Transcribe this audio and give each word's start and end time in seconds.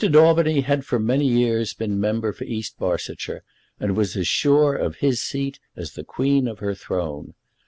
Daubeny 0.03 0.61
had 0.61 0.83
for 0.83 0.97
many 0.97 1.27
years 1.27 1.75
been 1.75 1.99
member 1.99 2.33
for 2.33 2.43
East 2.45 2.79
Barsetshire, 2.79 3.43
and 3.79 3.95
was 3.95 4.15
as 4.17 4.27
sure 4.27 4.75
of 4.75 4.95
his 4.95 5.21
seat 5.21 5.59
as 5.75 5.93
the 5.93 6.03
Queen 6.03 6.47
of 6.47 6.57
her 6.57 6.73
throne. 6.73 7.35